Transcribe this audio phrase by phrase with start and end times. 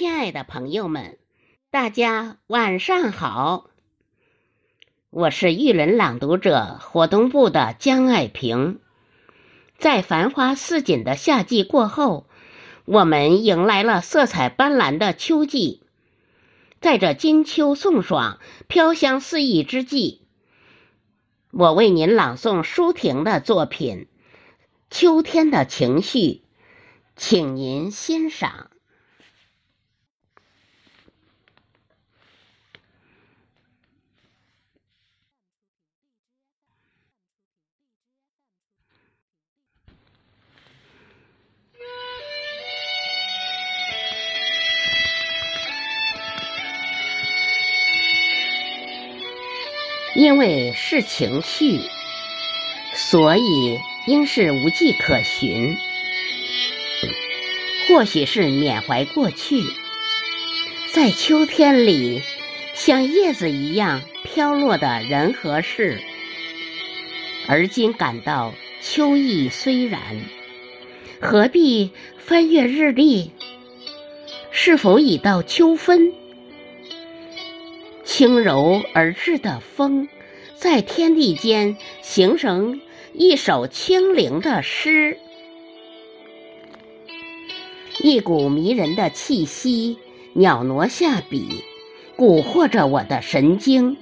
[0.00, 1.18] 亲爱的朋友们，
[1.70, 3.68] 大家晚上好！
[5.10, 8.80] 我是育人朗读者活动部的江爱萍。
[9.76, 12.26] 在繁花似锦的夏季过后，
[12.86, 15.82] 我们迎来了色彩斑斓的秋季。
[16.80, 20.22] 在这金秋送爽、飘香四溢之际，
[21.50, 24.06] 我为您朗诵舒婷的作品
[24.88, 26.18] 《秋天的情绪》，
[27.16, 28.70] 请您欣赏。
[50.14, 51.80] 因为是情绪，
[52.94, 55.76] 所以应是无迹可寻。
[57.88, 59.62] 或许是缅怀过去，
[60.92, 62.22] 在秋天里，
[62.74, 66.00] 像叶子一样飘落的人和事。
[67.48, 70.00] 而今感到秋意虽然，
[71.20, 73.30] 何必翻阅日历？
[74.52, 76.12] 是否已到秋分？
[78.20, 80.06] 轻柔而至的风，
[80.54, 82.82] 在天地间形成
[83.14, 85.16] 一首清灵的诗，
[88.02, 89.96] 一股迷人的气息
[90.34, 91.64] 袅娜下笔，
[92.18, 93.96] 蛊惑着我的神经，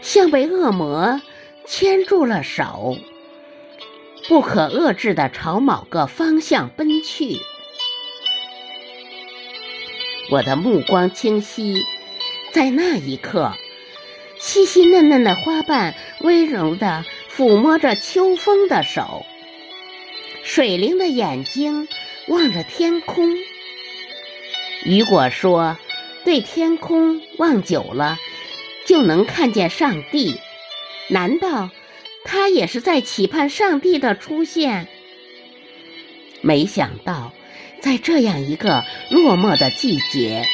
[0.00, 1.22] 像被恶魔
[1.64, 2.96] 牵住了手，
[4.26, 7.36] 不可遏制的朝某个方向奔去。
[10.32, 11.84] 我的目光清晰。
[12.56, 13.52] 在那一刻，
[14.38, 19.26] 细细嫩嫩的花瓣温柔地抚摸着秋风的手，
[20.42, 21.86] 水灵的眼睛
[22.28, 23.36] 望着天空。
[24.86, 25.76] 雨果说
[26.24, 28.16] ：“对天空望久了，
[28.86, 30.40] 就能看见上帝。”
[31.12, 31.68] 难道
[32.24, 34.88] 他也是在期盼上帝的出现？
[36.40, 37.34] 没想到，
[37.82, 40.46] 在这样一个落寞的季节。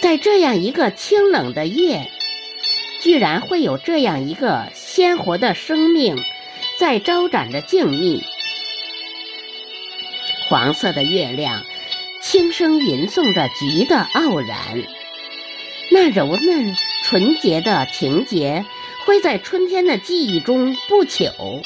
[0.00, 2.10] 在这样一个清冷的夜，
[3.00, 6.16] 居然会有这样一个鲜活的生命
[6.78, 8.22] 在招展着静谧。
[10.48, 11.64] 黄色的月亮
[12.22, 14.84] 轻声吟诵着菊的傲然，
[15.90, 18.64] 那柔嫩纯洁的情节
[19.04, 21.62] 会在春天的记忆中不朽。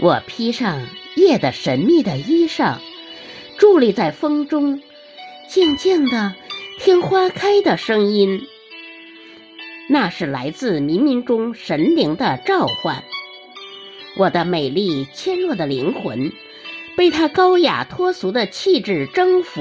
[0.00, 2.78] 我披上夜的神秘的衣裳，
[3.58, 4.82] 伫立在风中。
[5.50, 6.36] 静静的
[6.78, 8.46] 听花开的声音，
[9.88, 13.02] 那是来自冥冥中神灵的召唤。
[14.16, 16.30] 我的美丽纤弱的灵魂
[16.96, 19.60] 被他高雅脱俗的气质征服，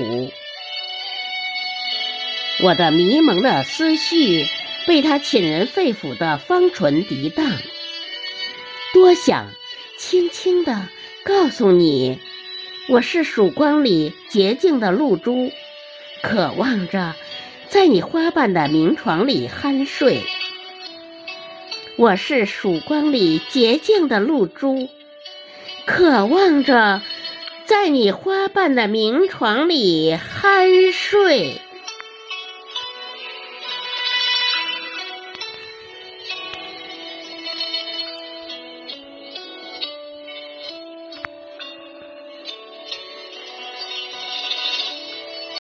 [2.64, 4.46] 我的迷蒙的思绪
[4.86, 7.52] 被他沁人肺腑的芳醇涤荡。
[8.94, 9.48] 多想
[9.98, 10.88] 轻轻地
[11.24, 12.20] 告诉你，
[12.90, 15.52] 我是曙光里洁净的露珠。
[16.22, 17.16] 渴望着
[17.70, 20.24] 在你花瓣的明床里酣睡，
[21.98, 24.90] 我是曙光里洁净的露珠，
[25.86, 27.02] 渴望着
[27.66, 31.62] 在你花瓣的明床里酣睡。